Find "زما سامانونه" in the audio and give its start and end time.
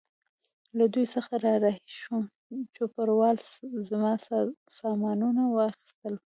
3.89-5.43